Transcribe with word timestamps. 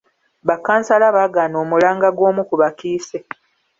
Ba 0.47 0.55
kkansala 0.57 1.07
baagaana 1.15 1.55
omulanga 1.63 2.07
gw'omu 2.17 2.41
ku 2.49 2.55
bakiise. 2.61 3.17